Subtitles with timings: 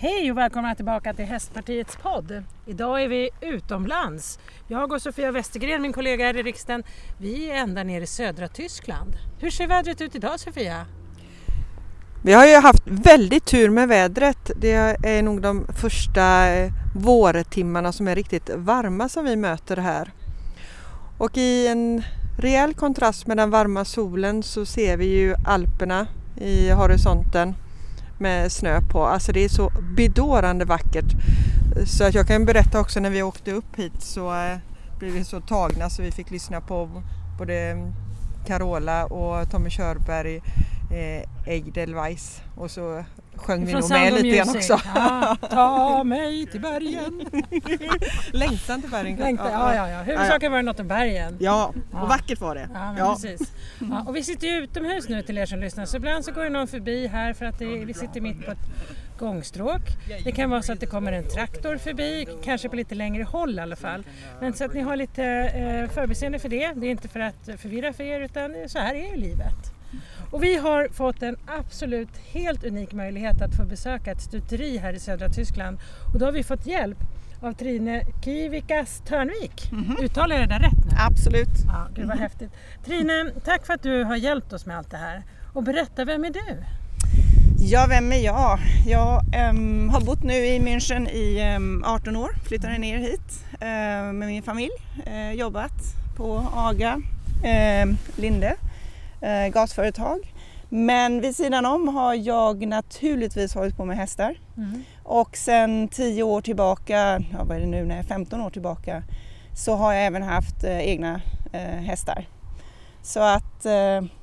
[0.00, 2.44] Hej och välkomna tillbaka till Hästpartiets podd.
[2.66, 4.38] Idag är vi utomlands.
[4.68, 6.82] Jag och Sofia Westergren, min kollega här i riksdagen,
[7.16, 9.16] vi är ända nere i södra Tyskland.
[9.38, 10.86] Hur ser vädret ut idag Sofia?
[12.24, 14.50] Vi har ju haft väldigt tur med vädret.
[14.56, 14.72] Det
[15.02, 20.12] är nog de första eh, vårtimmarna som är riktigt varma som vi möter här.
[21.18, 22.02] Och i en
[22.38, 26.06] rejäl kontrast med den varma solen så ser vi ju Alperna
[26.36, 27.54] i horisonten
[28.18, 29.04] med snö på.
[29.04, 31.14] Alltså det är så bedårande vackert.
[31.86, 34.58] Så att jag kan berätta också när vi åkte upp hit så eh,
[34.98, 37.02] blev vi så tagna så vi fick lyssna på
[37.38, 37.76] både
[38.46, 40.36] Carola och Tommy Körberg,
[40.90, 43.04] eh, Edelweiss och så
[43.38, 44.80] sjöng vi nog med lite grann också.
[44.94, 47.22] Ja, ta mig till bergen.
[48.32, 49.18] Längtan till bergen.
[49.18, 50.02] Längtan, ja, ja, ja.
[50.02, 51.36] Huvudsaken var det något om bergen.
[51.40, 52.68] Ja, och vackert var det.
[52.74, 53.52] Ja, men precis.
[53.90, 56.44] Ja, och vi sitter ju utomhus nu till er som lyssnar så ibland så går
[56.44, 58.68] det någon förbi här för att det, vi sitter mitt på ett
[59.18, 59.80] gångstråk.
[60.24, 63.58] Det kan vara så att det kommer en traktor förbi, kanske på lite längre håll
[63.58, 64.04] i alla fall.
[64.40, 66.72] Men så att ni har lite eh, förbiseende för det.
[66.76, 69.77] Det är inte för att förvirra för er utan så här är ju livet.
[70.30, 74.92] Och vi har fått en absolut helt unik möjlighet att få besöka ett stuteri här
[74.92, 75.78] i södra Tyskland.
[76.12, 76.98] Och då har vi fått hjälp
[77.40, 79.72] av Trine Kivikas Törnvik.
[79.72, 80.04] Mm -hmm.
[80.04, 80.96] Uttalar jag det där rätt nu?
[80.98, 81.64] Absolut.
[81.66, 82.50] Ja, det var häftigt.
[82.84, 85.22] Trine, tack för att du har hjälpt oss med allt det här.
[85.52, 86.64] Och berätta, vem är du?
[87.60, 88.58] Ja, vem är jag?
[88.86, 94.12] Jag um, har bott nu i München i um, 18 år, flyttade ner hit uh,
[94.12, 94.72] med min familj,
[95.06, 95.72] uh, jobbat
[96.16, 98.56] på AGA, uh, Linde,
[99.22, 100.34] uh, gasföretag.
[100.68, 104.40] Men vid sidan om har jag naturligtvis hållit på med hästar.
[104.56, 104.82] Mm.
[105.04, 109.02] Och sen 10 år tillbaka, ja, vad är det nu, nej, 15 år tillbaka,
[109.56, 111.20] så har jag även haft egna
[111.80, 112.26] hästar.
[113.02, 113.66] Så att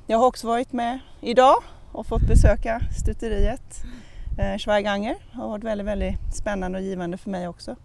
[0.06, 1.56] jag har också varit med idag
[1.92, 3.84] och fått besöka stuteriet
[4.38, 5.16] eh, Schweiganger.
[5.32, 7.76] Det har varit väldigt, väldigt spännande och givande för mig också.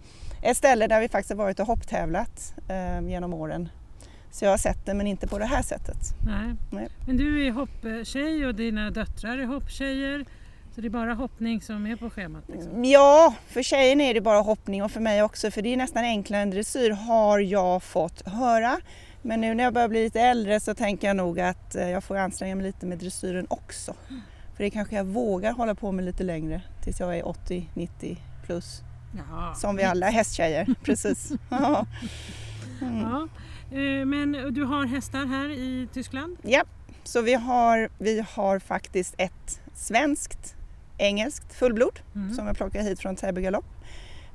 [0.41, 3.69] Ett ställe där vi faktiskt har varit och hopptävlat eh, genom åren.
[4.31, 5.97] Så jag har sett det men inte på det här sättet.
[6.25, 6.55] Nej.
[6.71, 6.87] Nej.
[7.07, 10.25] Men du är hopptjej och dina döttrar är hopptjejer.
[10.75, 12.43] Så det är bara hoppning som är på schemat?
[12.47, 12.85] Liksom.
[12.85, 16.03] Ja, för tjejen är det bara hoppning och för mig också för det är nästan
[16.03, 18.77] enklare än dressyr har jag fått höra.
[19.21, 22.03] Men nu när jag börjar bli lite äldre så tänker jag nog att eh, jag
[22.03, 23.93] får anstränga mig lite med dressyren också.
[24.55, 28.81] För det kanske jag vågar hålla på med lite längre tills jag är 80-90 plus.
[29.17, 29.55] Jaha.
[29.55, 31.31] Som vi alla hästtjejer, precis.
[31.49, 31.85] Ja.
[32.81, 33.01] Mm.
[33.01, 33.27] ja.
[33.71, 36.37] Eh, men du har hästar här i Tyskland?
[36.41, 36.63] Ja,
[37.03, 40.55] så vi har, vi har faktiskt ett svenskt,
[40.97, 42.33] engelskt fullblod mm.
[42.33, 43.65] som jag plockade hit från Täby galopp.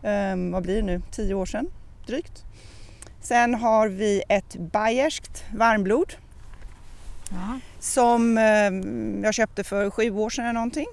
[0.03, 1.71] Um, vad blir det nu, tio år sedan
[2.07, 2.45] drygt.
[3.21, 6.15] Sen har vi ett bayerskt varmblod
[7.31, 7.61] ja.
[7.79, 10.87] som eh, jag köpte för sju år sedan eller någonting.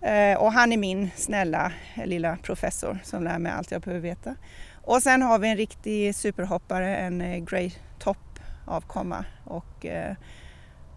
[0.00, 1.72] Eh, och han är min snälla
[2.04, 4.34] lilla professor som lär mig allt jag behöver veta.
[4.82, 8.18] Och sen har vi en riktig superhoppare, en eh, Grey Top
[8.64, 10.16] avkomma och eh,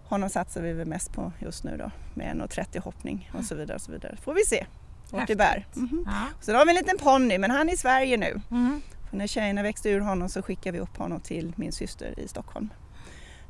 [0.04, 3.74] honom satsar vi väl mest på just nu då med 1,30 hoppning och så vidare.
[3.74, 4.16] Och så vidare.
[4.16, 4.66] Får vi se
[5.10, 5.66] vart det bär.
[5.76, 6.02] Mm -hmm.
[6.06, 6.26] ja.
[6.40, 8.40] Sen har vi en liten ponny men han är i Sverige nu.
[8.50, 8.80] Mm.
[9.10, 12.28] För när tjejerna växte ur honom så skickade vi upp honom till min syster i
[12.28, 12.68] Stockholm.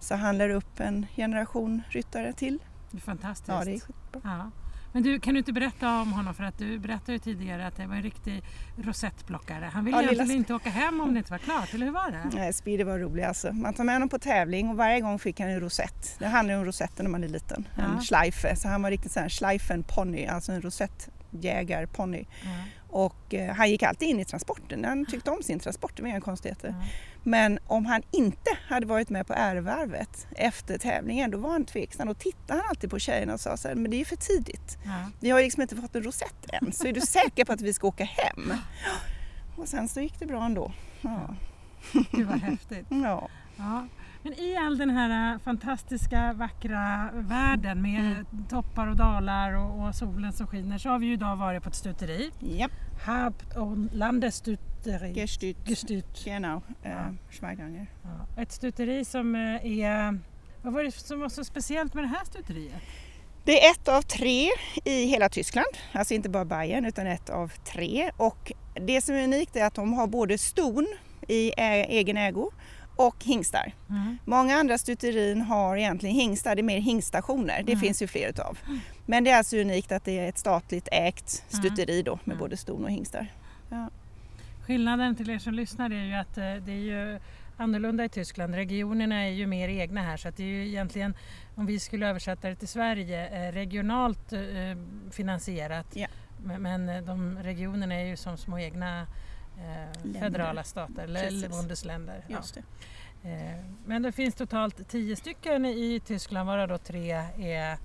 [0.01, 2.59] Så han lär upp en generation ryttare till.
[2.91, 3.49] Det är fantastiskt.
[3.49, 4.21] Ja, det är skitbra.
[4.25, 4.51] Ja.
[4.97, 6.35] Men du, kan du inte berätta om honom?
[6.35, 8.43] För att du berättade ju tidigare att det var en riktig
[8.77, 9.65] rosettplockare.
[9.65, 12.11] Han ville ja, egentligen inte åka hem om det inte var klart, eller hur var
[12.11, 12.37] det?
[12.37, 13.53] Nej, Speedy var rolig alltså.
[13.53, 16.17] Man tar med honom på tävling och varje gång fick han en rosett.
[16.19, 17.83] Det handlar om rosetten när man är liten, ja.
[17.83, 18.57] en schleife.
[18.57, 22.25] Så han var riktigt en schleifen-ponny, alltså en rosettjägarponny.
[22.45, 22.51] Ja.
[22.89, 26.09] Och eh, han gick alltid in i transporten, han tyckte om sin transport, det var
[26.09, 26.69] inga konstigheter.
[26.69, 26.81] Mm.
[27.27, 32.09] Men om han inte hade varit med på ärevarvet efter tävlingen då var han tveksam
[32.09, 34.17] och tittade han alltid på tjejerna och sa så här, men det är ju för
[34.17, 34.79] tidigt.
[34.85, 35.13] Mm.
[35.21, 37.61] Vi har ju liksom inte fått en rosett än, så är du säker på att
[37.61, 38.53] vi ska åka hem?
[39.57, 40.73] Och sen så gick det bra ändå.
[41.01, 41.35] Ja.
[42.13, 42.87] Det var häftigt.
[42.91, 43.29] ja.
[43.57, 43.87] ja.
[44.23, 48.45] Men i all den här äh, fantastiska vackra världen med mm.
[48.49, 51.69] toppar och dalar och, och, solen som skiner så har vi ju idag varit på
[51.69, 52.31] ett stuteri.
[52.43, 52.73] Yep.
[53.05, 53.77] Haupt och
[54.87, 55.13] Landesstuteri.
[55.13, 55.57] Gestüt.
[55.65, 56.25] Gestüt.
[56.25, 57.15] Genau, äh, ja.
[57.31, 57.87] Schweiganger.
[58.05, 58.43] Ja.
[58.43, 60.19] Ett stuteri som äh, är...
[60.63, 62.83] Vad var det som var så speciellt med det här stuteriet?
[63.45, 64.49] Det är ett av tre
[64.85, 68.11] i hela Tyskland, alltså inte bara Bayern utan ett av tre.
[68.17, 70.87] Och det som är unikt är att de har både ston
[71.29, 71.53] i
[71.89, 72.51] egen ägo
[72.97, 73.73] och hingstar.
[73.91, 74.19] Mm.
[74.25, 77.81] Många andra stuterin har egentligen hingstar, det är mer hingstationer, det mm.
[77.81, 78.59] finns ju fler utav.
[79.07, 81.63] Men det är alltså unikt att det är ett statligt ägt mm.
[81.63, 82.39] stuteri då med mm.
[82.39, 83.33] både ston och hingstar.
[83.71, 83.91] Ja.
[84.67, 87.19] Skillnaden till er som lyssnar är ju att eh, det är ju
[87.57, 88.55] annorlunda i Tyskland.
[88.55, 91.15] Regionerna är ju mer egna här så att det är ju egentligen,
[91.55, 94.41] om vi skulle översätta det till Sverige, eh, regionalt eh,
[95.11, 95.87] finansierat.
[95.95, 96.07] Ja.
[96.59, 99.07] Men, de regionerna är ju som små egna
[99.59, 102.25] eh, federala stater, eller bundesländer.
[103.25, 107.79] Eh, men det finns totalt tio stycken i Tyskland varav då tre är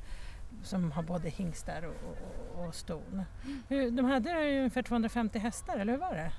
[0.64, 3.24] som har både hingstar och, och, och ston.
[3.68, 6.32] Hur, de hade ungefär 250 hästar, eller hur var det?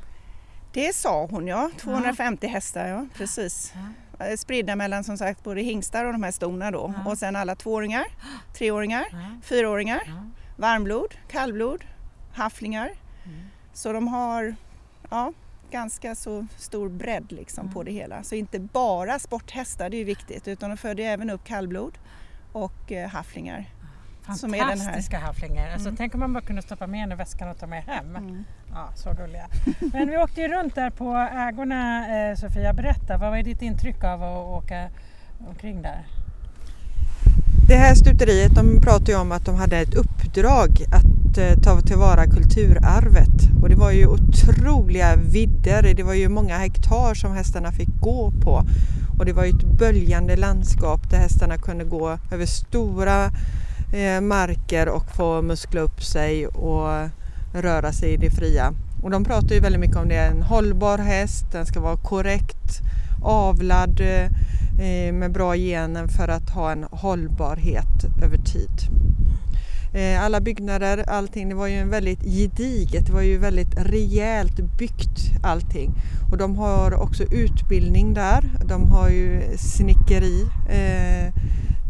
[0.72, 2.52] Det sa hon ja, 250 ja.
[2.52, 3.72] hästar ja, precis.
[4.18, 4.26] Ja.
[4.26, 6.94] Eh, spridda mellan som sagt både hingstar och de här stona då.
[6.96, 7.10] Ja.
[7.10, 8.04] Och sen alla tvååringar,
[8.54, 9.06] treåringar,
[9.42, 10.02] fyraåringar,
[10.56, 11.84] varmblod, kallblod,
[12.34, 12.90] hafflingar.
[13.24, 13.40] Mm.
[13.72, 14.54] Så de har
[15.10, 15.32] ja,
[15.70, 17.74] ganska så stor bredd liksom mm.
[17.74, 18.22] på det hela.
[18.22, 21.98] Så inte bara sporthästar, det är viktigt, utan de föder även upp kallblod
[22.52, 22.92] och
[24.24, 24.66] eh, hafflingar.
[24.66, 25.70] Fantastiska havflingar.
[25.72, 25.96] Alltså, mm.
[25.96, 28.16] Tänk om man bara kunde stoppa med en i väskan och ta med hem.
[28.16, 28.44] Mm.
[28.72, 29.46] Ja, så gulliga.
[29.92, 34.04] Men vi åkte ju runt där på ägorna eh, Sofia, berätta, vad var ditt intryck
[34.04, 34.88] av att åka
[35.48, 36.06] omkring där?
[37.68, 41.80] Det här stuteriet de pratade ju om att de hade ett uppdrag att eh, ta
[41.80, 45.94] tillvara kulturarvet och det var ju otroliga vidder.
[45.94, 48.64] Det var ju många hektar som hästarna fick gå på
[49.18, 53.30] och det var ju ett böljande landskap där hästarna kunde gå över stora
[53.92, 57.08] eh, marker och få muskla upp sig och
[57.54, 58.74] röra sig i det fria.
[59.02, 62.80] Och de pratar ju väldigt mycket om det, en hållbar häst, den ska vara korrekt
[63.22, 68.70] avlad eh, med bra gener för att ha en hållbarhet över tid.
[69.94, 74.56] Eh, alla byggnader, allting, det var ju en väldigt gediget, det var ju väldigt rejält
[74.78, 75.94] byggt allting.
[76.30, 81.34] Och de har också utbildning där, de har ju snickeri eh,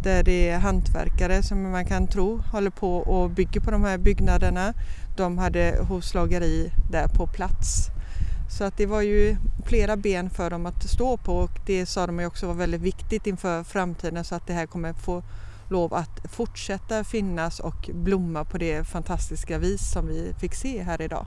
[0.02, 3.98] där det är hantverkare som man kan tro håller på och bygger på de här
[3.98, 4.74] byggnaderna.
[5.16, 7.88] De hade hovslageri där på plats.
[8.58, 12.06] Så att det var ju flera ben för dem att stå på och det sa
[12.06, 15.22] de också var väldigt viktigt inför framtiden så att det här kommer få
[15.68, 21.02] lov att fortsätta finnas och blomma på det fantastiska vis som vi fick se här
[21.02, 21.26] idag.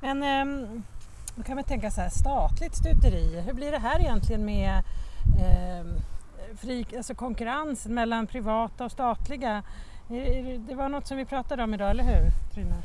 [0.00, 0.82] Men ehm,
[1.34, 4.82] då kan man tänka så här, statligt stuteri, hur blir det här egentligen med
[5.38, 6.02] eh,
[6.60, 9.62] fri, alltså konkurrensen mellan privata och statliga?
[10.68, 12.76] Det var något som vi pratade om idag, eller hur Trina?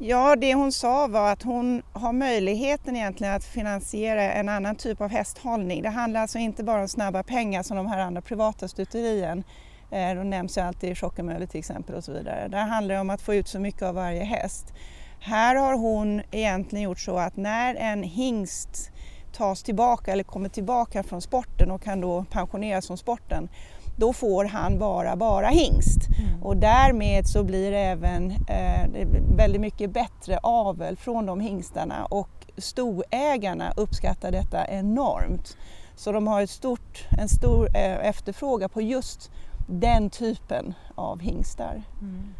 [0.00, 5.00] Ja, det hon sa var att hon har möjligheten egentligen att finansiera en annan typ
[5.00, 5.82] av hästhållning.
[5.82, 9.44] Det handlar alltså inte bara om snabba pengar som de här andra privata stuterien.
[9.90, 12.48] De eh, då nämns ju alltid Tjockemölle till exempel och så vidare.
[12.48, 14.72] Där handlar det om att få ut så mycket av varje häst.
[15.20, 18.90] Här har hon egentligen gjort så att när en hingst
[19.32, 23.48] tas tillbaka eller kommer tillbaka från sporten och kan då pensioneras från sporten
[23.96, 26.08] då får han vara bara hingst.
[26.18, 26.42] Mm.
[26.42, 32.30] Och därmed så blir det även eh, väldigt mycket bättre avel från de hingstarna och
[32.56, 35.56] stoägarna uppskattar detta enormt.
[35.96, 39.30] Så de har ett stort, en stor eh, efterfrågan på just
[39.68, 41.82] den typen av hingstar.
[42.00, 42.34] Mm.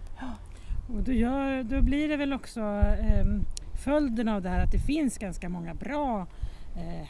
[0.96, 3.26] Och då, gör, då, blir det väl också eh,
[3.84, 6.26] följden av det här att det finns ganska många bra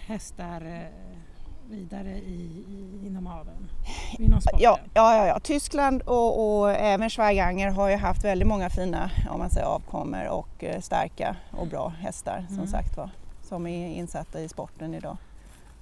[0.07, 1.09] hästar eh,
[1.71, 3.71] vidare i, i, inom aveln?
[4.19, 4.61] Inom sporten?
[4.63, 5.41] Ja, ja, ja, ja.
[5.41, 10.29] Tyskland och, och även Schweiganger har ju haft väldigt många fina om man säger, avkommor
[10.29, 12.69] och eh, starka och bra hästar som mm.
[12.69, 13.11] sagt var
[13.49, 15.17] som är insatta i sporten idag.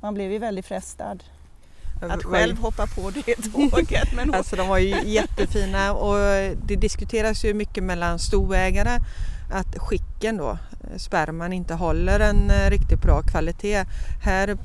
[0.01, 1.25] Man blev ju väldigt frestad
[2.03, 4.13] att själv hoppa på det tåget.
[4.17, 6.17] Men alltså de var ju jättefina och
[6.67, 8.99] det diskuteras ju mycket mellan stoägare
[9.51, 13.85] att skicken då, eh, sperman inte håller en eh, riktigt bra kvalitet.
[14.23, 14.57] Här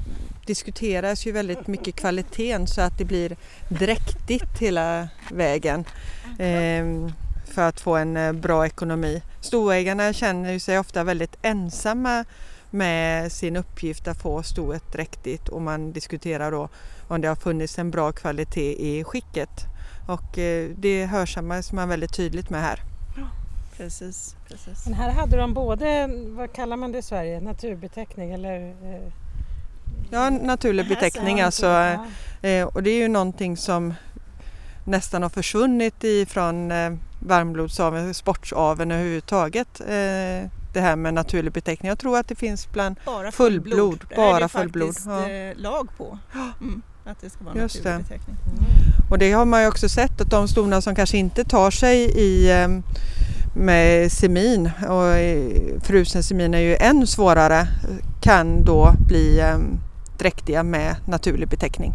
[0.46, 3.38] diskuteras ju väldigt mycket kvaliteten så att det blir
[3.70, 5.86] dräktigt hela vägen
[6.39, 7.12] eh,
[7.46, 9.22] för att få en eh, bra ekonomi.
[9.41, 12.25] Stoägarna känner sig ofta väldigt ensamma
[12.70, 16.70] med sin uppgift att få stoet dräktigt och man diskuterar då
[17.08, 19.50] om det har funnits en bra kvalitet i skicket.
[20.08, 20.38] Och
[20.75, 22.90] det hörsammas man väldigt tydligt med här.
[23.78, 24.86] Precis, precis.
[24.86, 28.70] Men här hade de både, vad kallar man det i Sverige, naturbeteckning eller?
[28.70, 29.12] Eh...
[30.10, 31.66] Ja, naturlig beteckning alltså.
[31.66, 32.06] Ja.
[32.42, 33.94] Eh, och det är ju någonting som
[34.86, 39.82] nästan har försvunnit ifrån eh, varmblodsaveln, sportsaveln överhuvudtaget.
[39.82, 41.90] Eh, det här med naturlig beteckning.
[41.90, 43.78] Jag tror att det finns bland bara fullblod.
[43.78, 44.06] fullblod.
[44.16, 44.88] Bara det är fullblod.
[44.88, 45.30] faktiskt ja.
[45.30, 46.20] Eh, lag på.
[46.62, 46.82] Mm.
[47.06, 48.04] Att det ska vara Just naturlig det.
[48.04, 48.38] beteckning.
[48.46, 49.12] Mm.
[49.12, 52.12] Och det har man ju också sett att de stona som kanske inte tar sig
[52.20, 52.51] i
[53.53, 57.67] med semin och frusen semin är ju än svårare
[58.22, 59.79] kan då bli ehm,
[60.17, 61.93] dräktiga med naturlig beteckning.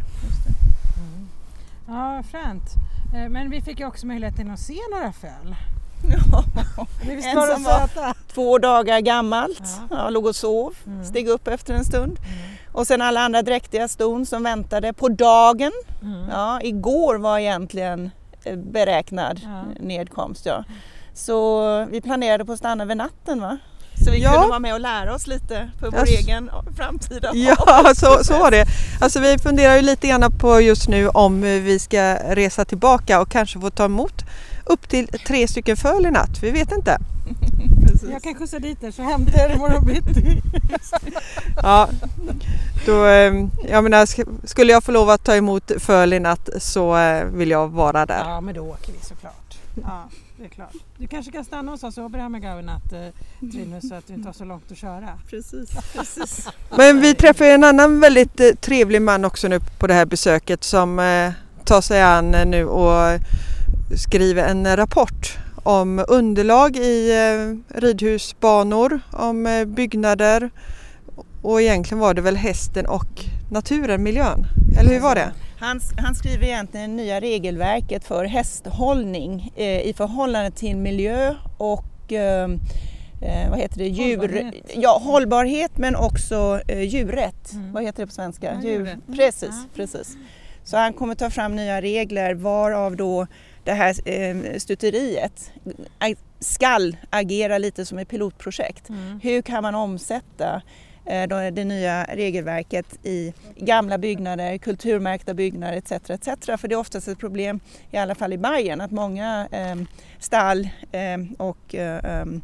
[0.97, 1.29] Mm.
[1.89, 2.75] Ja, fränt.
[3.15, 5.57] Eh, men vi fick ju också möjligheten att se några föl.
[6.11, 6.45] Ja,
[7.11, 9.97] en som var två dagar gammalt, ja.
[9.97, 11.05] Ja, låg och sov, mm.
[11.05, 12.19] steg upp efter en stund.
[12.19, 12.39] Mm.
[12.73, 15.73] Och sen alla andra dräktiga ston som väntade på dagen.
[16.03, 16.29] Mm.
[16.31, 18.11] Ja, igår var egentligen
[18.45, 19.65] eh, beräknad ja.
[19.81, 20.47] nedkomst.
[20.47, 20.65] Ja.
[21.17, 23.59] Så vi planerade på att stanna över natten va?
[24.05, 24.33] Så vi Ja.
[24.33, 26.21] kunde vara med och lära oss lite för vår Yes.
[26.21, 28.67] egen framtida Ja, så, så var det.
[29.01, 33.29] Alltså vi funderar ju lite grann på just nu om vi ska resa tillbaka och
[33.29, 34.25] kanske få ta emot
[34.67, 36.43] upp till tre stycken föl i natt.
[36.43, 36.99] Vi vet inte.
[38.13, 40.43] Jag kan skjutsa dit er så hämtar jag er imorgon bitti.
[41.63, 41.89] Ja,
[42.87, 43.33] då, eh,
[43.69, 47.25] jag menar, sk- skulle jag få lov att ta emot föl i natt så eh,
[47.25, 48.19] vill jag vara där.
[48.25, 49.59] Ja men då åker vi såklart.
[49.83, 50.09] Ja,
[50.39, 50.75] det är klart.
[50.99, 54.15] Du kanske kan stanna hos oss och Abraham i natt eh, Trinus så att du
[54.15, 55.19] inte har så långt att köra.
[55.31, 56.49] Precis, precis.
[56.77, 60.65] Men vi träffar en annan väldigt eh, trevlig man också nu på det här besöket
[60.65, 61.33] som eh,
[61.65, 63.21] tar sig an eh, nu och
[63.97, 70.51] skriver en rapport om underlag i eh, ridhusbanor, om eh, byggnader
[71.43, 74.47] och egentligen var det väl hästen och naturen, miljön.
[74.79, 75.33] Eller hur var det?
[75.59, 82.13] Han, han skriver egentligen det nya regelverket för hästhållning eh, i förhållande till miljö och
[82.13, 82.51] eh,
[83.23, 83.87] eh, vad heter det?
[83.89, 84.55] Djur, Hållbarhet.
[84.75, 87.53] Ja, hållbarhet men också eh, djurrätt.
[87.53, 87.73] Mm.
[87.73, 88.55] Vad heter det på svenska?
[88.55, 88.81] Ja, Djur.
[88.81, 89.01] Mm.
[89.17, 89.65] Precis, Ja.
[89.75, 90.17] precis.
[90.65, 93.27] Så han kommer ta fram nya regler varav då
[93.65, 95.53] det här eh, stuteriet
[96.41, 98.89] skall agera lite som ett pilotprojekt.
[98.89, 99.21] Mm.
[99.23, 100.63] Hur kan man omsätta
[101.07, 105.93] Eh, det nya regelverket i gamla byggnader, kulturmärkta byggnader etc.
[105.93, 106.29] etc.
[106.61, 107.61] För det är oftast ett problem,
[107.91, 109.77] i alla fall i Bayern, att många eh,
[110.19, 112.43] stall eh, och eh, ehm,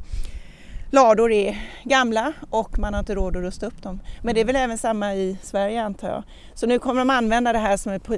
[0.90, 4.00] lador är gamla och man har inte råd att rusta upp dem.
[4.22, 6.22] Men det är väl även samma i Sverige antar jag.
[6.54, 8.08] Så nu kommer de använda det här som ett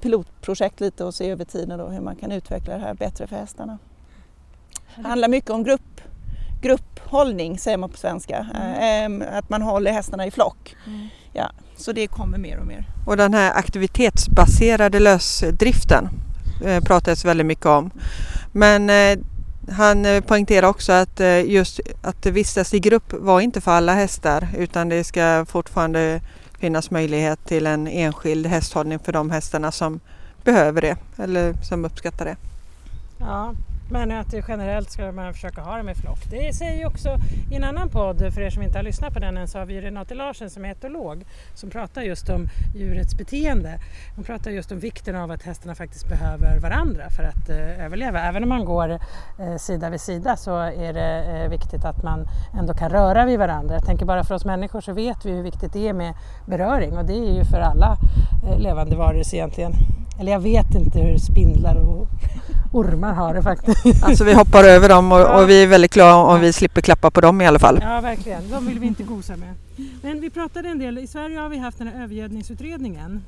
[0.00, 3.36] pilotprojekt lite och se över tiden då hur man kan utveckla det här bättre för
[3.36, 3.78] hästarna.
[4.96, 6.00] Det handlar mycket om grupp,
[6.64, 8.46] grupphållning säger man på svenska.
[8.80, 10.76] Eh, Att man håller hästarna i flock.
[10.86, 11.08] Mm.
[11.32, 12.84] Ja, så det kommer mer och mer.
[13.06, 16.08] Och den här aktivitetsbaserade lösdriften
[16.64, 17.90] eh, pratades väldigt mycket om.
[18.52, 19.18] Men eh,
[19.70, 23.94] han eh, poängterar också att eh, just att vistas i grupp var inte för alla
[23.94, 26.20] hästar utan det ska fortfarande
[26.58, 30.00] finnas möjlighet till en enskild hästhållning för de hästarna som
[30.44, 32.36] behöver det eller som uppskattar det.
[33.18, 33.54] Ja,
[33.90, 36.18] men att generellt ska man försöka ha dem i flock.
[36.30, 37.16] Det säger ju också
[37.50, 39.66] i en annan podd, för er som inte har lyssnat på den än, så har
[39.66, 41.24] vi Renate Larsen som är etolog
[41.54, 43.78] som pratar just om djurets beteende.
[44.14, 48.20] Hon pratar just om vikten av att hästarna faktiskt behöver varandra för att eh, överleva.
[48.20, 48.90] Även om man går
[49.38, 52.26] eh, sida vid sida så är det eh, viktigt att man
[52.58, 53.74] ändå kan röra vid varandra.
[53.74, 56.14] Jag tänker bara för oss människor så vet vi hur viktigt det är med
[56.46, 57.96] beröring och det är ju för alla
[58.46, 59.72] eh, levande varelser egentligen.
[60.20, 62.08] Eller jag vet inte hur spindlar och
[62.72, 64.04] ormar har det faktiskt.
[64.04, 67.10] Alltså vi hoppar över dem och, och vi är väldigt glada om vi slipper klappa
[67.10, 67.78] på dem i alla fall.
[67.82, 68.50] Ja, verkligen.
[68.50, 69.54] De vill vi inte gosa med.
[70.02, 73.22] Men vi pratade en del, i Sverige har vi haft den här övergödningsutredningen.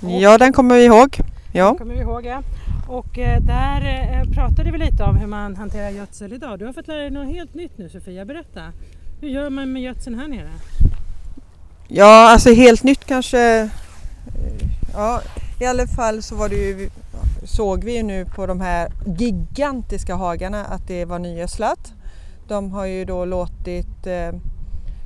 [0.00, 1.18] Ja, den kommer vi ihåg.
[1.52, 1.74] Ja.
[1.78, 2.42] kommer vi ihåg ja.
[2.88, 3.80] Och eh, där
[4.22, 6.58] eh, pratade vi lite om hur man hanterar gödsel idag.
[6.58, 8.60] Du har fått lära dig något helt nytt nu Sofia, berätta.
[9.20, 10.50] Hur gör man med gödseln här nere?
[11.88, 13.40] Ja, alltså helt nytt kanske.
[13.60, 13.66] eh,
[14.94, 15.20] Ja,
[15.60, 16.90] i alla fall så var det ju,
[17.44, 21.92] såg vi ju nu på de här gigantiska hagarna att det var nygödslat.
[22.48, 24.30] De har ju då låtit eh,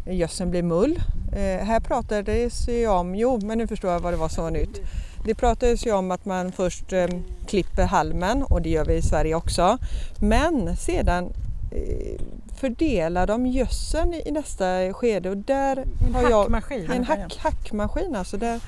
[0.07, 1.03] gödseln bli mull.
[1.33, 4.51] Eh, här pratades ju om, jo men nu förstår jag vad det var som var
[4.51, 4.81] nytt.
[5.25, 7.07] Det pratades ju om att man först eh,
[7.47, 9.79] klipper halmen och det gör vi i Sverige också.
[10.21, 11.33] Men sedan
[11.73, 12.21] eh,
[12.57, 16.91] fördelar de gödseln i nästa skede och där En har jag hackmaskin.
[16.91, 18.37] en hack, hackmaskin alltså.
[18.37, 18.61] Det,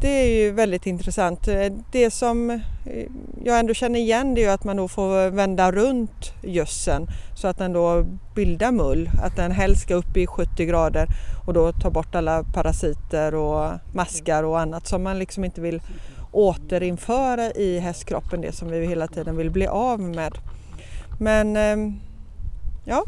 [0.00, 1.48] det är ju väldigt intressant.
[1.48, 2.60] Eh, det som eh,
[3.44, 7.48] jag ändå känner igen det är ju att man då får vända runt gödseln så
[7.48, 9.10] att den då bildar mull.
[9.22, 11.06] Att den helst ska upp i 70 grader
[11.46, 15.82] och då ta bort alla parasiter och maskar och annat som man liksom inte vill
[16.32, 18.40] återinföra i hästkroppen.
[18.40, 20.38] Det som vi hela tiden vill bli av med.
[21.20, 21.94] Men eh,
[22.84, 23.04] ja,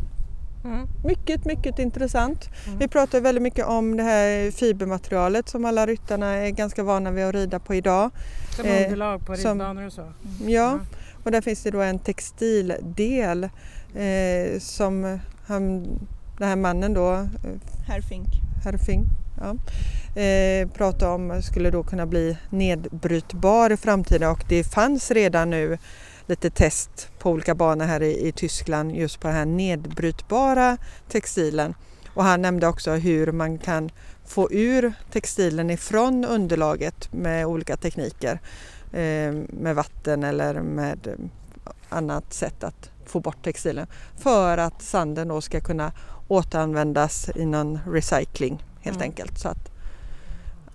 [0.66, 0.87] Mm.
[1.04, 2.49] mycket, mycket intressant.
[2.66, 2.78] Mm.
[2.78, 7.25] Vi pratar väldigt mycket om det här fibermaterialet som alla ryttarna är ganska vana vid
[7.25, 8.11] att rida på idag.
[8.56, 10.12] Som eh, underlag på som- ridbanor och så.
[10.46, 10.78] Ja,
[11.25, 13.44] och där finns det då en textildel
[13.94, 15.82] eh, som han,
[16.38, 17.26] den här mannen då, eh,
[17.88, 18.26] Herr Fink.
[18.64, 19.06] herr Fink,
[19.40, 19.56] ja,
[20.23, 25.78] eh, pratade om skulle då kunna bli nedbrytbar i framtiden och det fanns redan nu
[26.26, 30.76] lite test på olika banor här i, i Tyskland just på den här nedbrytbara
[31.09, 31.75] textilen.
[32.14, 33.90] Och han nämnde också hur man kan
[34.25, 38.40] få ur textilen ifrån underlaget med olika tekniker.
[38.92, 41.30] Eh, med vatten eller med
[41.88, 43.87] annat sätt att få bort textilen.
[44.18, 45.92] För att sanden då ska kunna
[46.28, 49.09] återanvändas i någon recycling helt Mm.
[49.09, 49.38] enkelt.
[49.38, 49.71] Så att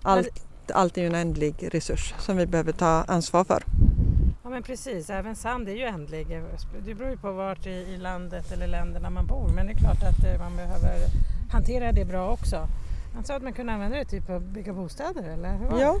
[0.02, 0.42] allt,
[0.72, 3.62] allt är ju en ändlig resurs som vi behöver ta ansvar för.
[4.52, 6.26] Ja, men precis, även sand är ju ändlig.
[6.84, 10.02] Det beror ju på vart i, landet eller länderna man bor men det är klart
[10.02, 10.98] att eh, man behöver
[11.52, 12.66] hantera det bra också.
[13.14, 15.92] Han sa att man kunde använda det typ att bygga bostäder eller hur var Ja.
[15.92, 16.00] det?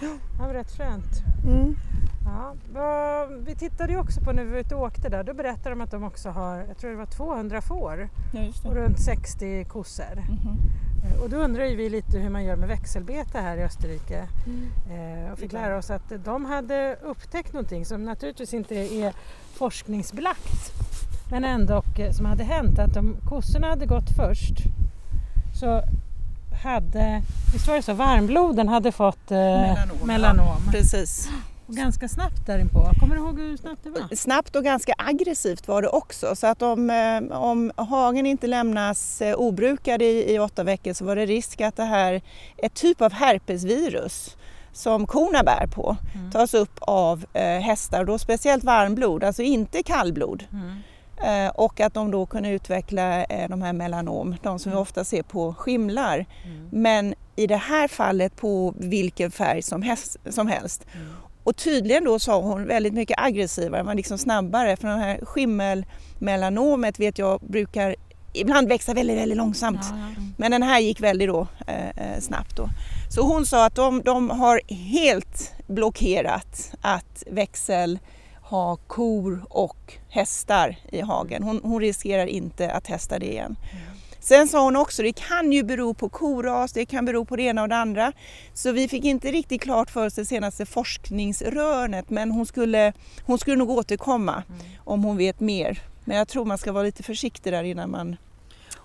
[0.00, 0.08] Ja.
[0.36, 1.22] Det var rätt fränt.
[1.46, 1.76] Mm.
[2.24, 2.54] Ja,
[3.46, 5.80] vi tittade ju också på när vi var ute och åkte där, då berättade de
[5.80, 10.24] att de också har, jag tror det var 200 får Ja, och runt 60 kossor.
[10.28, 10.58] Mhm.
[11.04, 14.28] Eh, Och då undrar ju vi lite hur man gör med växelbete här i Österrike.
[14.90, 19.12] Eh, och fick lära oss att de hade upptäckt någonting som naturligtvis inte är
[19.54, 20.72] forskningsbelagt
[21.30, 24.54] men ändå eh, som hade hänt att om kossorna hade gått först
[25.60, 25.82] så
[26.62, 30.56] hade, visst var det så, varmbloden hade fått eh, Melanom, melanom.
[30.70, 31.30] Precis.
[31.72, 32.90] Och ganska snabbt därinpå.
[33.00, 34.16] Kommer du ihåg hur snabbt det var?
[34.16, 36.36] Snabbt och ganska aggressivt var det också.
[36.36, 41.04] Så att om, eh, om hagen inte lämnas eh, obrukad i, i åtta veckor så
[41.04, 42.22] var det risk att det här,
[42.56, 44.36] ett typ av herpesvirus
[44.72, 46.30] som korna bär på, Mm.
[46.30, 50.44] tas upp av eh, hästar, och då speciellt varmblod, alltså inte kallblod.
[50.52, 51.46] Mm.
[51.46, 55.04] Eh, och att de då kunde utveckla eh, de här melanom, de som vi ofta
[55.04, 56.26] ser på skimlar.
[56.44, 56.68] Mm.
[56.72, 60.86] Men i det här fallet på vilken färg som, häst, som helst.
[61.42, 61.48] Mm.
[61.48, 67.00] Och tydligen då sa hon väldigt mycket aggressivare, man liksom snabbare för den här skimmelmelanomet
[67.00, 67.96] vet jag brukar
[68.32, 69.80] ibland växa väldigt, väldigt långsamt.
[69.90, 70.22] Ja, ja.
[70.36, 72.68] Men den här gick väldigt då, eh, eh, snabbt då.
[73.10, 77.98] Så hon sa att de, de har helt blockerat att växel
[78.42, 81.42] ha kor och hästar i hagen.
[81.42, 83.56] Hon, hon riskerar inte att testa det igen.
[84.24, 87.42] Sen sa hon också, det kan ju bero på koras, det kan bero på det
[87.42, 88.12] ena och det andra.
[88.54, 92.92] Så vi fick inte riktigt klart för oss det senaste forskningsrönet men hon skulle,
[93.26, 94.42] hon skulle nog återkomma
[94.84, 95.78] om hon vet mer.
[96.04, 98.16] Men jag tror man ska vara lite försiktig där innan man...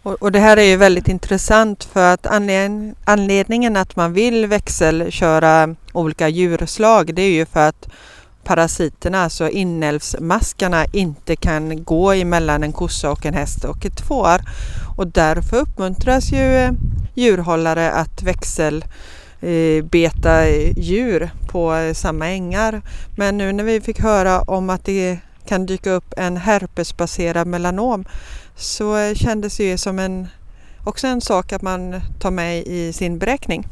[0.03, 5.75] Och, det här är ju väldigt intressant för att anled- anledningen att man vill växelköra
[5.93, 7.89] olika djurslag det är ju för att
[8.47, 14.41] parasiterna, alltså inälvsmaskarna, inte kan gå emellan en kossa och en häst och ett får.
[14.97, 16.71] Och därför uppmuntras ju eh,
[17.13, 18.85] djurhållare att växel
[19.41, 22.81] eh, beta eh, djur på samma ängar.
[23.17, 28.05] Men nu när vi fick höra om att det kan dyka upp en herpesbaserad melanom
[28.55, 30.27] så kändes det som en,
[30.83, 33.67] också en sak att man tar med i sin beräkning.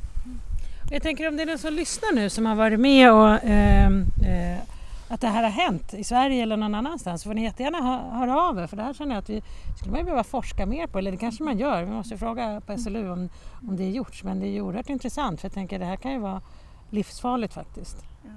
[0.91, 4.05] Jag tänker om det är någon som lyssnar nu som har varit med och ehm,
[4.25, 4.74] eh,
[5.07, 8.17] att det här har hänt i Sverige eller någon annanstans så får ni jättegärna hö-
[8.19, 9.43] höra av er för det här känner jag att vi
[9.77, 11.83] skulle man ju behöva forska mer på eller det kanske man gör.
[11.83, 13.29] Vi måste fråga på SLU om,
[13.67, 15.95] om det är gjorts men det är ju oerhört intressant för jag tänker det här
[15.95, 16.41] kan ju vara
[16.89, 17.97] livsfarligt faktiskt.
[18.23, 18.29] Ja.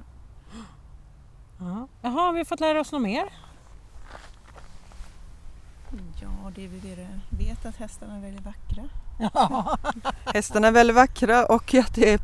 [1.58, 1.88] Ja.
[2.02, 3.24] Jaha, har vi fått lära oss något mer?
[6.22, 8.84] Ja, det vi vet att hästarna är väldigt vackra.
[9.20, 9.78] Ja.
[10.34, 12.20] Hästarna är väldigt vackra och att det är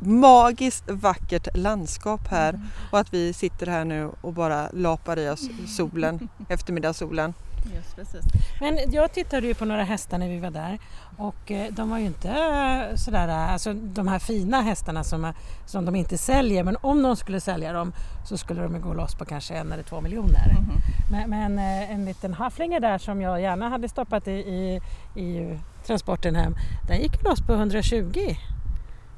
[0.00, 5.48] magiskt vackert landskap här och att vi sitter här nu och bara lapar i oss
[5.66, 7.34] solen, eftermiddagssolen.
[7.74, 8.24] Just precis.
[8.60, 10.78] Men jag tittade ju på några hästar när vi var där
[11.16, 15.32] och eh, de var ju inte eh, sådär, eh, alltså de här fina hästarna som,
[15.66, 17.92] som de inte säljer men om de skulle sälja dem
[18.24, 20.56] så skulle de gå loss på kanske en eller två miljoner.
[20.58, 20.80] Mhm.
[21.10, 24.80] Men, men en liten haflinge där som jag gärna hade stoppat i, i,
[25.20, 26.54] i transporten hem,
[26.88, 28.36] den gick loss på 120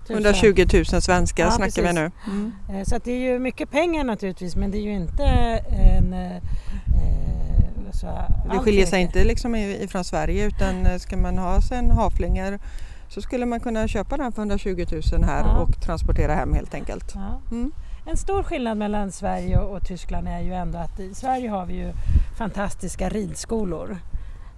[0.09, 0.19] 000.
[0.25, 1.95] 120 000 svenskar Ja, snackar vi precis.
[1.95, 2.11] nu.
[2.33, 2.53] Mm.
[2.81, 6.13] Eh, Så att det är ju mycket pengar naturligtvis men det är ju inte en...
[6.13, 8.07] eh, eh, så
[8.53, 11.91] Det skiljer sig inte liksom i- ifrån Sverige utan eh, ska man ha sig en
[11.91, 12.59] haflinger
[13.09, 15.57] så skulle man kunna köpa den för 120 000 här Ja.
[15.59, 17.13] och transportera hem helt enkelt.
[17.15, 17.41] Ja.
[17.51, 17.73] Mm.
[18.07, 21.67] En stor skillnad mellan Sverige och, och Tyskland är ju ändå att i Sverige har
[21.67, 21.93] vi ju
[22.39, 23.99] fantastiska ridskolor.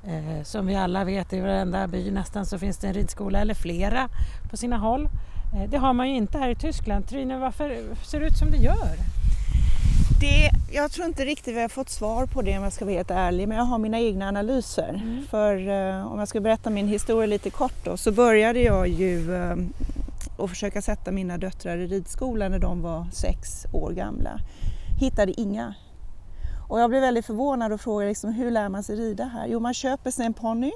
[0.07, 3.55] Eh, som vi alla vet, i varenda by nästan så finns det en ridskola eller
[3.55, 4.09] flera
[4.51, 5.09] på sina håll.
[5.55, 7.09] Eh, det har man ju inte här i Tyskland.
[7.09, 8.97] Trine, varför ser det ut som det gör?
[10.21, 12.95] Det, jag tror inte riktigt vi har fått svar på det om jag ska vara
[12.95, 14.89] helt ärlig, men jag har mina egna analyser.
[14.89, 15.27] Mm.
[15.31, 19.35] För eh, om jag ska berätta min historia lite kort då, så började jag ju
[19.35, 19.57] eh,
[20.39, 24.41] att försöka sätta mina döttrar i ridskola när de var sex år gamla.
[25.01, 25.75] Hittade inga.
[26.69, 29.47] Och jag blev väldigt förvånad och frågade liksom, hur lär man sig rida här?
[29.47, 30.73] Jo, man köper sig en ponny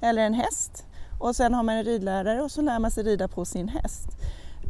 [0.00, 0.84] eller en häst
[1.20, 4.08] och sen har man en ridlärare och så lär man sig rida på sin häst.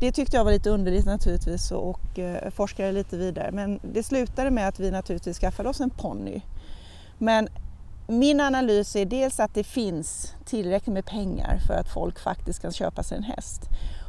[0.00, 3.52] Det tyckte jag var lite underligt naturligtvis och, och eh, forskade lite vidare.
[3.52, 6.40] Men det slutade med att vi naturligtvis skaffade oss en ponny.
[7.18, 7.48] Men
[8.06, 12.72] min analys är dels att det finns tillräckligt med pengar för att folk faktiskt kan
[12.72, 13.62] köpa sig en häst.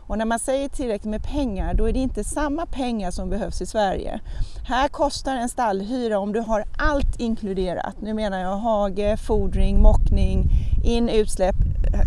[0.07, 3.61] Och när man säger tillräckligt med pengar, då är det inte samma pengar som behövs
[3.61, 4.19] i Sverige.
[4.67, 10.49] Här kostar en stallhyra, om du har allt inkluderat, nu menar jag hage, fodring, mockning,
[10.83, 11.55] in, utsläpp,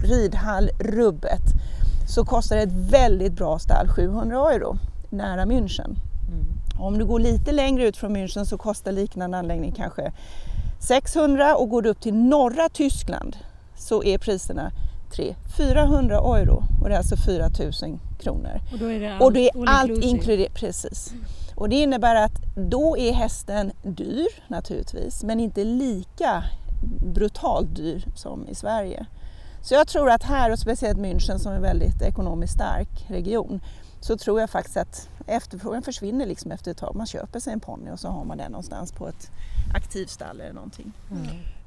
[0.03, 1.42] ridhall, rubbet,
[2.09, 4.79] så kostar ett väldigt bra stall 700 euro
[5.11, 5.97] nära München.
[6.79, 10.12] Om du går lite längre ut från München så kostar liknande anläggning kanske
[10.81, 13.37] 600 och går du upp till norra Tyskland
[13.77, 14.73] så är priserna
[15.12, 18.61] 300-400 euro och det är alltså 4000 kronor.
[18.73, 21.12] Och då är det Och det är all allt inkluderat, precis.
[21.55, 26.44] Och det innebär att då är hästen dyr naturligtvis, men inte lika
[27.14, 29.07] brutalt dyr som i Sverige.
[29.64, 33.61] Så jag tror att här, och speciellt München som är en väldigt ekonomiskt stark region,
[34.00, 36.96] så tror jag faktiskt att efterfrågan försvinner liksom efter ett tag.
[36.96, 39.31] Man köper sig en ponny och så har man den någonstans på ett
[39.74, 40.92] aktivstall eller någonting.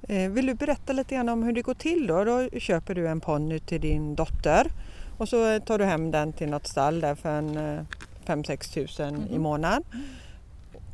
[0.01, 2.23] Eh, Vill du berätta lite grann om hur det går till då?
[2.23, 4.71] Då köper du en ponny till din dotter
[5.17, 7.83] och så tar du hem den till något stall där för en eh,
[8.25, 9.83] 5-6 tusen i månaden.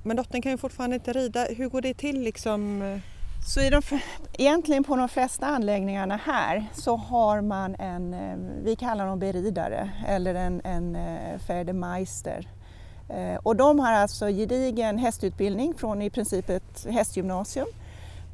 [0.03, 1.45] Men dottern kan ju fortfarande inte rida.
[1.57, 2.81] Hur går det till liksom?
[3.45, 3.81] Så i de,
[4.33, 9.91] egentligen på de flesta anläggningarna här så har man en, eh, vi kallar dem beridare
[10.07, 12.47] eller en, en eh, Färdemeister.
[13.09, 17.67] Eh, och de har alltså gedigen hästutbildning från i princip ett hästgymnasium.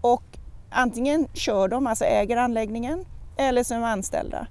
[0.02, 0.24] Och
[0.70, 3.06] antingen kör de, alltså äger anläggningen,
[3.38, 4.48] eller så är de anställda.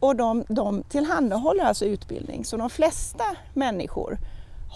[0.00, 2.44] Och de, de tillhandahåller alltså utbildning.
[2.44, 4.18] Så de flesta människor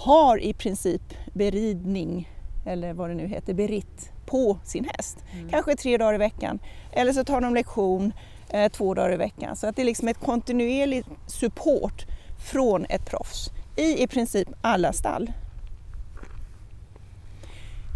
[0.05, 2.29] har i princip beridning,
[2.67, 5.19] eller vad det nu heter, beritt på sin häst.
[5.51, 6.59] Kanske tre dagar i veckan.
[6.93, 8.13] Eller så tar de lektion
[8.51, 9.57] eh, två dagar i veckan.
[9.57, 12.07] Så att det är liksom ett kontinuerligt support
[12.51, 15.33] från ett proffs i i princip alla stall.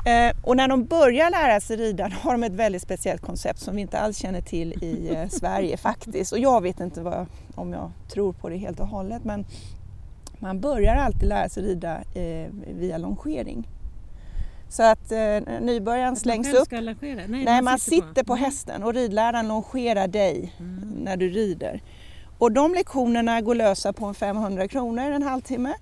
[0.06, 3.76] Eh, och när de börjar lära sig rida har de ett väldigt speciellt koncept som
[3.76, 6.32] vi inte alls känner till i eh, Sverige faktiskt.
[6.32, 9.46] Och jag vet inte vad, om jag tror på det helt och hållet men
[10.38, 13.68] man börjar alltid lära sig rida eh, via longering.
[14.68, 16.70] Så att eh, nybörjaren slängs upp.
[16.70, 20.55] Nej, Nej, man sitter på hästen och ridläraren longerar dig
[20.96, 21.83] när du rider.
[22.38, 25.74] Och de lektionerna går lösa på en 500 kronor en halvtimme.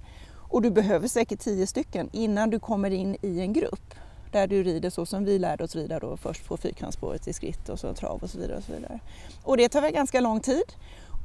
[0.49, 3.94] Och du behöver säkert 10 stycken innan du kommer in i en grupp.
[4.33, 7.68] Där du rider så som vi lärde oss rida då först på fyrkantsspåret i skritt
[7.68, 8.57] och så trav och så vidare.
[8.57, 9.01] Och, så vidare.
[9.42, 10.64] och det tar väl ganska lång tid.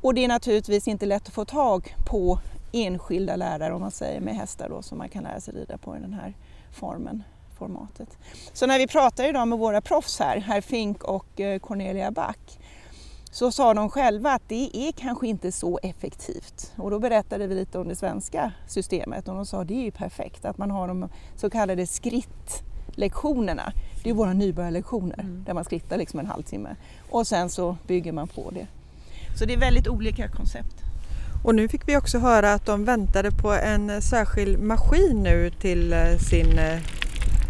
[0.01, 2.39] Och det är naturligtvis inte lätt att få tag på
[2.71, 5.97] enskilda lärare om man säger med hästar då som man kan lära sig rida på
[5.97, 6.33] i den här
[6.71, 7.23] formen,
[7.59, 8.17] formatet.
[8.53, 12.59] Så när vi pratar idag med våra proffs här, herr Fink och eh, Cornelia Back,
[13.31, 16.73] så sa de själva att det är kanske inte så effektivt.
[16.77, 19.83] Och då berättade vi lite om det svenska systemet och de sa att det är
[19.83, 23.73] ju perfekt att man har de så kallade skrittlektionerna.
[24.03, 26.75] Det är våra nybörjarlektioner där man skrittar liksom en halvtimme
[27.09, 28.67] och sen så bygger man på det.
[29.39, 30.75] Så det är väldigt olika koncept.
[31.43, 35.93] Och nu fick vi också höra att de väntade på en särskild maskin nu till
[35.93, 36.79] eh, sin eh,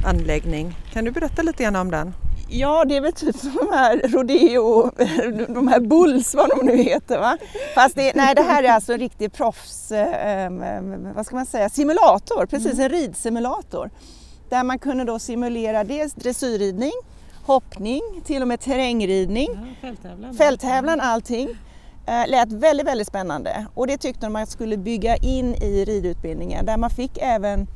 [0.06, 0.76] anläggning.
[0.94, 2.14] Kan du berätta lite grann om den?
[2.52, 4.92] Ja, det är väl typ som de här rodeo,
[5.54, 7.20] de här bulls, vad de nu heter.
[7.20, 7.38] Va?
[7.76, 10.52] Fast det, nej, det här är alltså en riktig proffs, eh,
[11.16, 13.90] vad ska man säga, simulator, precis en ridsimulator.
[14.50, 16.92] Där man kunde då simulera dels dressyrridning,
[17.46, 20.34] hoppning, till och med terrängridning, Ja, fälttävlan.
[20.34, 21.50] fälttävlan, allting.
[22.08, 25.86] Eh, lät väldigt, väldigt spännande och det tyckte de att man skulle bygga in i
[25.86, 27.68] ridutbildningen där man fick även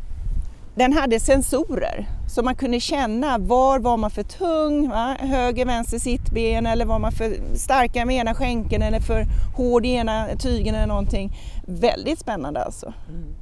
[0.76, 5.18] den hade sensorer så man kunde känna var var man för tung, va?
[5.20, 9.90] höger, vänster sittben eller var man för starka med ena skänken eller för hård i
[9.90, 11.38] ena tygen eller någonting.
[11.68, 12.94] Väldigt spännande alltså.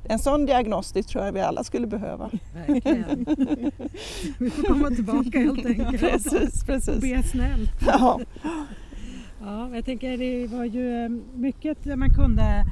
[0.03, 2.29] En sån diagnostik tror jag vi alla skulle behöva.
[2.67, 3.25] Verkligen.
[4.39, 5.99] Vi får komma tillbaka helt enkelt.
[5.99, 7.01] Precis, precis.
[7.01, 7.69] Be snäll.
[7.87, 8.19] Ja.
[9.41, 12.65] Ja, jag tänker det var ju eh, mycket man kunde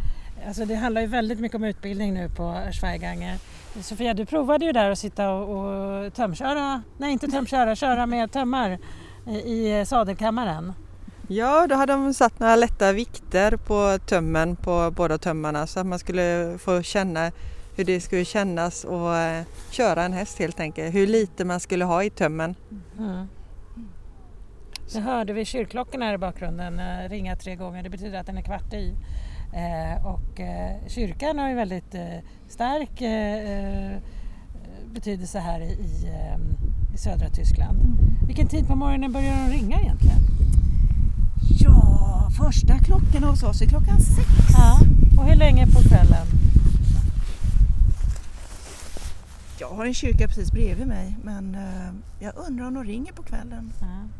[0.47, 3.37] Alltså det handlar ju väldigt mycket om utbildning nu på Schweiganger.
[3.81, 8.31] Sofia, du provade ju där att sitta och, och tömköra, nej inte tömköra, köra med
[8.31, 8.77] tömmar
[9.27, 10.73] i, i sadelkammaren.
[11.27, 15.85] Ja, då hade de satt några lätta vikter på tömmen på båda tömmarna så att
[15.85, 17.31] man skulle få känna
[17.75, 20.95] hur det skulle kännas att eh, köra en häst helt enkelt.
[20.95, 22.55] Hur lite man skulle ha i tömmen.
[22.97, 23.27] Mm.
[24.93, 27.83] Det hörde vi kyrkklockorna här i bakgrunden eh, ringa tre gånger.
[27.83, 28.95] Det betyder att den är kvart i.
[29.53, 33.01] Eh, och eh, kyrkan har ju väldigt eh, stark
[34.93, 35.71] betydelse här i,
[36.93, 37.77] i, södra Tyskland.
[38.27, 40.19] Vilken tid på morgonen börjar de ringa egentligen?
[41.59, 44.27] ja, första klockan hos oss är klockan sex.
[44.57, 44.79] Ja.
[45.17, 46.27] Och hur länge på kvällen?
[49.59, 51.57] Jag har en kyrka precis bredvid mig men
[52.19, 53.73] jag undrar om de ringer på kvällen.
[53.81, 54.18] Ja.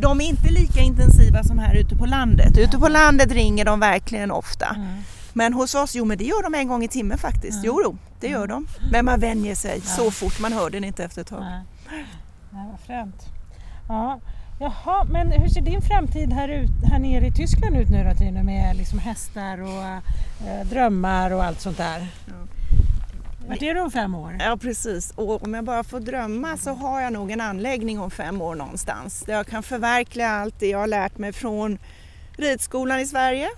[0.00, 2.58] De är inte lika intensiva som här ute på landet.
[2.58, 4.66] Ute på landet ringer de verkligen ofta.
[4.66, 4.88] Mm.
[5.32, 7.54] Men hos oss, jo men det gör de en gång i timmen faktiskt.
[7.54, 7.66] Mm.
[7.66, 8.66] Jo, jo, det gör de.
[8.92, 11.40] Men man vänjer sig så fort, man hör den inte efter ett tag.
[11.40, 12.06] Nej.
[12.50, 13.12] Nej, vad.
[13.88, 14.20] Ja.
[14.60, 18.14] Jaha, men hur ser din framtid här, ut, här nere i Tyskland ut nu då
[18.14, 19.82] Trine med liksom hästar och
[20.48, 22.08] eh, drömmar och allt sånt där?
[23.48, 24.36] Vart är du om fem år?
[24.40, 28.10] Ja precis, och om jag bara får drömma så har jag nog en anläggning om
[28.10, 31.78] fem år någonstans där jag kan förverkliga allt det jag har lärt mig från
[32.36, 33.48] ridskolan i Sverige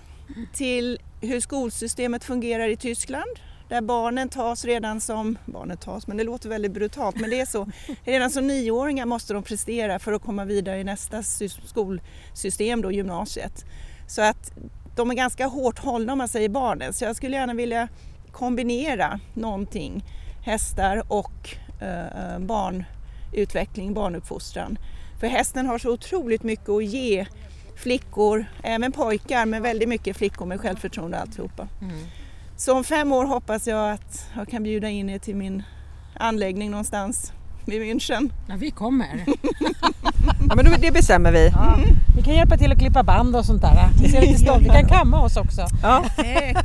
[0.53, 6.23] till hur skolsystemet fungerar i Tyskland där barnen tas redan som, barnen tas, men det
[6.23, 7.71] låter väldigt brutalt, men det är så.
[8.03, 11.23] Redan som nioåringar måste de prestera för att komma vidare i nästa
[11.65, 13.65] skolsystem, då gymnasiet.
[14.07, 14.51] Så att
[14.95, 17.87] de är ganska hårt hållna om man säger barnen, så jag skulle gärna vilja
[18.33, 20.03] kombinera någonting,
[20.41, 24.77] hästar och eh, barnutveckling, barnuppfostran.
[25.19, 27.25] För hästen har så otroligt mycket att ge
[27.75, 31.67] flickor, även pojkar, men väldigt mycket flickor med självförtroende och alltihopa.
[31.81, 31.97] Mm.
[32.57, 35.63] Så om fem år hoppas jag att jag kan bjuda in er till min
[36.19, 37.33] anläggning någonstans
[37.65, 38.33] vid München.
[38.47, 39.25] Ja, vi kommer.
[40.49, 41.49] ja, men det bestämmer vi.
[41.49, 41.77] Ja.
[42.15, 43.89] Vi kan hjälpa till att klippa band och sånt där.
[44.01, 44.63] Vi ser lite stolt.
[44.63, 45.61] Vi kan kamma oss också.
[45.83, 46.03] Ja,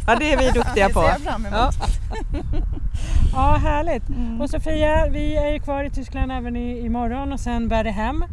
[0.06, 1.02] ja det är vi duktiga på.
[1.02, 1.58] Det fram emot.
[1.58, 1.70] Ja.
[3.32, 4.08] ja, härligt.
[4.08, 4.40] Mm.
[4.40, 7.90] Och Sofia, vi är ju kvar i Tyskland även i, imorgon och sen bär det
[7.90, 8.24] hem.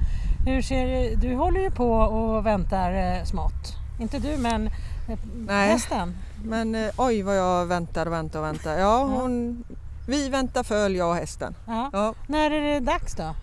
[0.46, 3.78] Hur ser, du håller ju på och väntar eh, smått.
[4.00, 5.70] Inte du, men eh, Nej.
[5.70, 6.16] hästen.
[6.44, 8.78] Men eh, oj vad jag väntar och väntar och väntar.
[8.80, 9.64] Ja, hon,
[10.08, 11.56] vi väntar föl, jag och hästen.
[11.68, 11.90] Ja.
[11.94, 12.14] ja.
[12.28, 13.36] När är det dags då?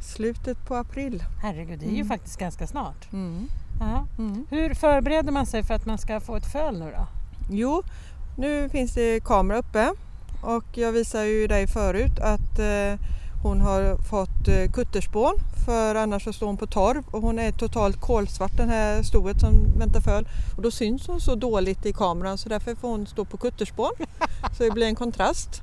[0.00, 1.24] Slutet på april.
[1.42, 2.08] Herregud, det är ju mm.
[2.08, 3.12] faktiskt ganska snart.
[3.12, 3.48] Mm.
[4.18, 4.46] Mm.
[4.50, 7.06] Hur förbereder man sig för att man ska få ett föl nu då?
[7.50, 7.82] Jo,
[8.36, 9.92] nu finns det kamera uppe
[10.42, 13.00] och jag visade ju dig förut att eh,
[13.42, 15.34] hon har fått eh, kutterspån
[15.66, 19.40] för annars så står hon på torv och hon är totalt kolsvart den här stoet
[19.40, 23.06] som väntar föl och då syns hon så dåligt i kameran så därför får hon
[23.06, 23.92] stå på kutterspån
[24.56, 25.62] så det blir en kontrast.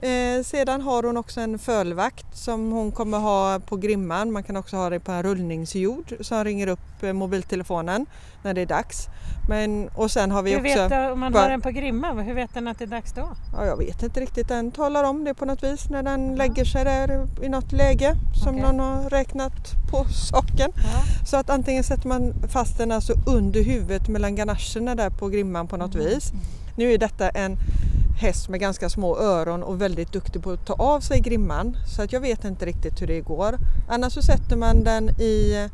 [0.00, 4.32] Eh, sedan har hon också en fölvakt som hon kommer ha på grimman.
[4.32, 8.06] Man kan också ha det på en rullningsjord som ringer upp eh, mobiltelefonen
[8.42, 9.08] när det är dags.
[9.48, 10.88] Men, och sen har vi hur också...
[10.88, 13.28] Vet, om man har den på grimman, hur vet den att det är dags då?
[13.52, 14.48] Ja, jag vet inte riktigt.
[14.48, 16.36] Den talar om det på något vis när den ja.
[16.36, 18.72] lägger sig där i något läge som okay.
[18.72, 19.52] någon har räknat
[19.90, 20.72] på saken.
[20.76, 21.26] Ja.
[21.26, 25.68] Så att antingen sätter man fast den alltså under huvudet mellan ganacherna där på grimman
[25.68, 26.06] på något mm.
[26.06, 26.32] vis.
[26.76, 27.58] Nu är detta en
[28.16, 32.02] häst med ganska små öron och väldigt duktig på att ta av sig grimman så
[32.02, 33.58] att jag vet inte riktigt hur det går.
[33.88, 35.68] Annars så sätter man den i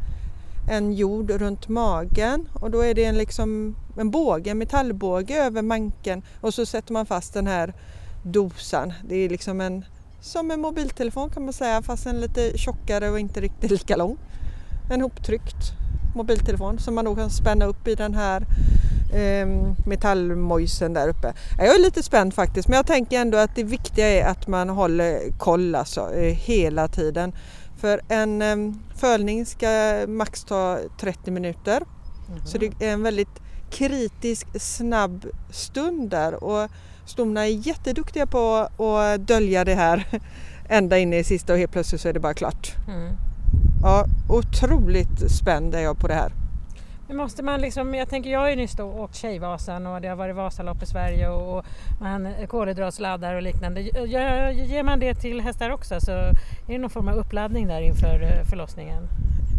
[0.70, 5.62] en jord runt magen och då är det en, liksom, en båge, en metallbåge över
[5.62, 7.74] manken och så sätter man fast den här
[8.22, 8.92] dosan.
[9.08, 9.84] Det är liksom en,
[10.20, 14.18] som en mobiltelefon kan man säga fast en lite tjockare och inte riktigt lika lång.
[14.90, 15.72] En hoptryckt
[16.14, 18.46] mobiltelefon som man då kan spänna upp i den här
[19.86, 21.32] metallmojsen där uppe.
[21.58, 24.68] Jag är lite spänd faktiskt men jag tänker ändå att det viktiga är att man
[24.68, 27.32] håller koll alltså, eh, hela tiden.
[27.76, 31.82] För en eh, fölning ska max ta 30 minuter.
[32.28, 32.46] Mm.
[32.46, 36.70] Så det är en väldigt kritisk snabb stund där och
[37.06, 40.20] stomna är jätteduktiga på att dölja det här
[40.68, 42.72] ända in i sista och helt plötsligt så är det bara klart.
[42.88, 43.12] Mm.
[43.82, 46.32] Ja, otroligt spänd är jag på det här.
[47.12, 50.16] Måste man liksom, jag tänker jag har ju nyss då åkt Tjejvasan och det har
[50.16, 51.64] varit Vasalopp i Sverige och
[52.00, 53.80] man eh, kolhydratsladdar och liknande.
[53.80, 56.32] Ger man det till hästar också så är
[56.66, 59.02] det någon form av uppladdning där inför eh, förlossningen?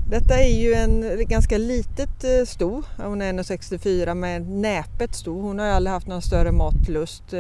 [0.10, 5.42] Detta är ju en ganska litet eh, sto, hon är 1,64 med näpet sto.
[5.42, 7.34] Hon har aldrig haft någon större matlust.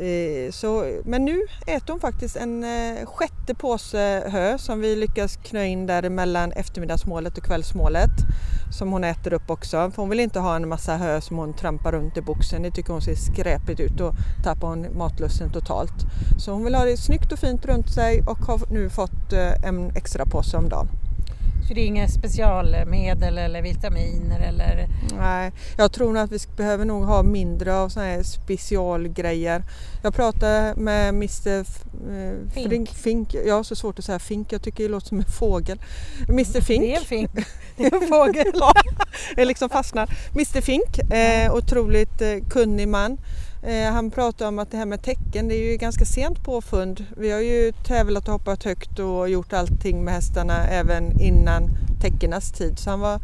[0.00, 5.36] Eh, så, men nu äter hon faktiskt en eh, sjätte påse hö som vi lyckas
[5.36, 8.10] knö in där mellan eftermiddagsmålet och kvällsmålet.
[8.70, 9.90] Som hon äter upp också.
[9.90, 12.62] För hon vill inte ha en massa hö som hon trampar runt i boxen.
[12.62, 15.94] Det tycker hon ser skräpigt ut och tappar hon matlusten totalt.
[16.38, 19.64] Så hon vill ha det snyggt och fint runt sig och har nu fått eh,
[19.64, 20.88] en extra påse om dagen.
[21.68, 24.88] Så det är inga specialmedel eller vitaminer eller?
[25.18, 29.62] Nej, jag tror nog att vi behöver nog ha mindre av sådana här specialgrejer.
[30.02, 31.64] Jag pratade med Mr eh,
[32.54, 32.70] Fink.
[32.70, 32.90] Fink.
[32.90, 33.34] Fink.
[33.34, 35.78] Jag har så svårt att säga Fink, jag tycker det låter som en fågel.
[36.28, 36.82] Mr Fink.
[36.82, 37.30] Det är en fink,
[37.76, 38.46] det är en fågel.
[38.54, 38.72] ja,
[39.36, 40.18] jag liksom fastnar.
[40.34, 43.18] Mr Fink, eh, otroligt eh, kunnig man.
[43.62, 47.04] Eh, han pratar om att det här med tecken, det är ju ganska sent påfund.
[47.16, 52.52] Vi har ju tävlat och hoppat högt och gjort allting med hästarna även innan teckenas
[52.52, 52.78] tid.
[52.78, 53.20] Så han, var,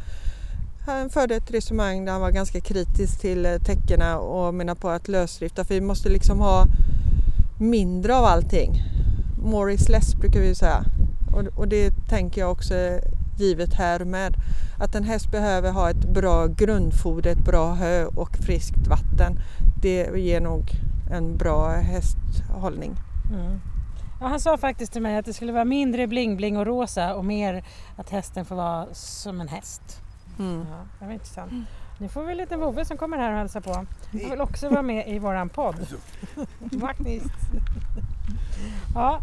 [0.86, 4.88] han förde ett resonemang där han var ganska kritisk till eh, täckena och menar på
[4.88, 6.66] att lösdrifta, för vi måste liksom ha
[7.58, 8.82] mindre av allting.
[9.44, 10.84] More is less brukar vi säga.
[11.34, 12.74] Och, och det tänker jag också
[13.38, 14.34] givet här med.
[14.78, 19.38] Att en häst behöver ha ett bra grundfoder, ett bra hö och friskt vatten
[19.84, 20.70] det ger nog
[21.10, 22.96] en bra hästhållning.
[23.32, 23.60] Mm.
[24.20, 27.24] Ja, han sa faktiskt till mig att det skulle vara mindre bling-bling och rosa och
[27.24, 27.64] mer
[27.96, 30.02] att hästen får vara som en häst.
[30.38, 30.66] Mm.
[30.70, 31.52] Ja, det var intressant.
[31.98, 33.72] Nu får vi en liten vovve som kommer här och hälsar på.
[33.72, 35.86] Han vill också vara med i våran podd.
[36.58, 37.34] Vaktist.
[38.94, 39.20] ja,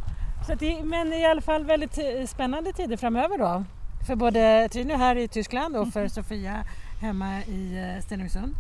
[0.48, 3.64] så det, men i alla fall väldigt eh, spännande tider framöver då.
[4.08, 6.66] För både Trino här i Tyskland och för Sofia
[7.02, 8.56] hemma i eh, Stenungsund.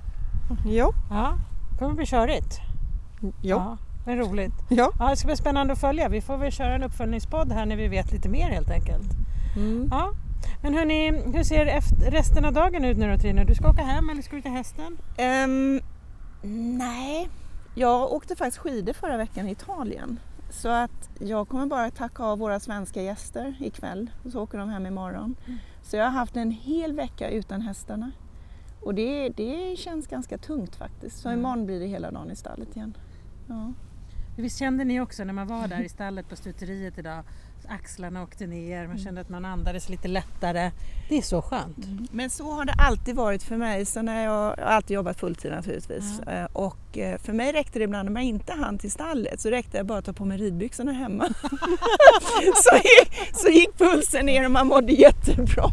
[0.65, 1.37] Jo, Ja,
[1.85, 2.59] kommer bli körigt.
[3.21, 4.53] jo, Ja, men roligt.
[4.69, 4.91] ja.
[4.99, 6.09] Ja, det ska bli spännande att följa.
[6.09, 9.09] Vi får väl köra en uppföljningspodd här när vi vet lite mer helt enkelt.
[9.55, 9.87] Mm.
[9.91, 10.11] Ja.
[10.61, 13.43] Men hörni, hur ser efter, resten av dagen ut nu då Trine?
[13.43, 14.97] Du ska åka hem eller ska du till hästen?
[15.17, 15.81] Ehm,
[16.77, 17.29] nej,
[17.75, 20.19] jag åkte faktiskt skidor förra veckan i Italien.
[20.49, 24.69] Så att jag kommer bara tacka av våra svenska gäster ikväll och så åker de
[24.69, 25.35] hem imorgon.
[25.83, 28.11] Så jag har haft en hel vecka utan hästarna.
[28.81, 31.19] Och det, det känns ganska tungt faktiskt.
[31.19, 31.39] Så Mm.
[31.39, 32.97] imorgon blir det hela dagen i stallet igen.
[33.47, 33.73] Ja.
[34.37, 37.23] Visst kände ni också när man var där i stallet på stuteriet idag?
[37.69, 40.71] Axlarna åkte ner, man kände att man andades lite lättare.
[41.09, 41.77] Det är så skönt.
[42.11, 43.85] Men så har det alltid varit för mig.
[43.85, 46.19] Så när jag, jag har alltid jobbat fulltid naturligtvis.
[46.19, 49.49] Eh, Och eh, för mig räckte det ibland om jag inte hann till stallet så
[49.49, 51.27] räckte det bara att ta på mig ridbyxorna hemma.
[52.55, 55.69] så, gick, så gick pulsen ner och man mådde jättebra.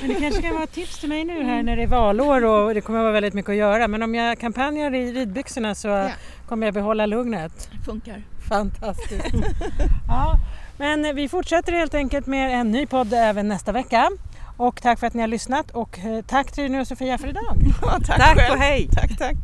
[0.00, 2.44] Men det kanske kan vara ett tips till mig nu här när det är valår
[2.44, 3.88] och det kommer att vara väldigt mycket att göra.
[3.88, 6.10] Men om jag kampanjar i ridbyxorna så Ja.
[6.48, 7.70] kommer jag behålla lugnet.
[7.84, 8.22] Funkar.
[8.48, 9.34] Fantastiskt.
[10.08, 10.38] ja,
[10.78, 14.10] men vi fortsätter helt enkelt med en ny podd även nästa vecka.
[14.56, 17.56] Och tack för att ni har lyssnat och eh, tack Trine och Sofia för idag.
[17.82, 18.52] Ja, tack Tack själv.
[18.52, 18.88] och hej!
[18.92, 19.36] Tack, tack.